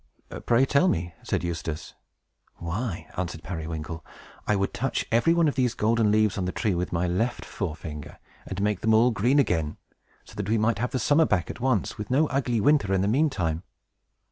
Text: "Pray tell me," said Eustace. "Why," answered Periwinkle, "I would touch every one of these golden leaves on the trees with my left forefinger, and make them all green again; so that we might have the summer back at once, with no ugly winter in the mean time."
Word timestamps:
"Pray 0.47 0.65
tell 0.65 0.87
me," 0.87 1.13
said 1.21 1.43
Eustace. 1.43 1.93
"Why," 2.55 3.07
answered 3.17 3.43
Periwinkle, 3.43 4.03
"I 4.47 4.55
would 4.55 4.73
touch 4.73 5.05
every 5.11 5.31
one 5.31 5.47
of 5.47 5.53
these 5.53 5.75
golden 5.75 6.09
leaves 6.11 6.39
on 6.39 6.45
the 6.45 6.51
trees 6.51 6.73
with 6.73 6.91
my 6.91 7.05
left 7.05 7.45
forefinger, 7.45 8.17
and 8.47 8.63
make 8.63 8.81
them 8.81 8.95
all 8.95 9.11
green 9.11 9.37
again; 9.37 9.77
so 10.25 10.33
that 10.33 10.49
we 10.49 10.57
might 10.57 10.79
have 10.79 10.89
the 10.89 10.97
summer 10.97 11.25
back 11.25 11.51
at 11.51 11.59
once, 11.61 11.99
with 11.99 12.09
no 12.09 12.25
ugly 12.29 12.59
winter 12.59 12.91
in 12.95 13.01
the 13.01 13.07
mean 13.07 13.29
time." 13.29 13.61